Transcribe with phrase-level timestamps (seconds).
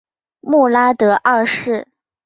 [0.39, 1.87] 穆拉德二世。